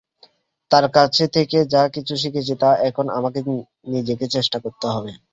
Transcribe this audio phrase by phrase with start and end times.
[0.71, 3.39] তার কাছ থেকে যা কিছু শিখেছি, তা এখন আমাকে
[3.93, 5.11] নিজেকে চেষ্টা করতে হবে।